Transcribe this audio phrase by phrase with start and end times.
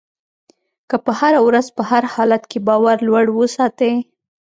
[0.89, 3.93] که په هره ورځ په هر حالت کې باور لوړ وساتئ.